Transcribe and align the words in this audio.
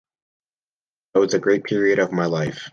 That 1.13 1.19
was 1.19 1.35
a 1.35 1.39
great 1.39 1.63
period 1.63 1.99
of 1.99 2.11
my 2.11 2.25
life. 2.25 2.67